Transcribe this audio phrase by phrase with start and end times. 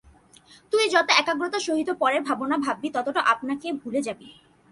[0.73, 4.27] তুই যত একাগ্রতার সহিত পরের ভাবনা ভাববি, ততটা আপনাকে ভুলে যাবি।